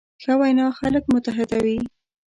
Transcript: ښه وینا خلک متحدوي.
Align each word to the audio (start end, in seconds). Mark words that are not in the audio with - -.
ښه 0.23 0.33
وینا 0.39 0.67
خلک 0.79 1.03
متحدوي. 1.13 1.77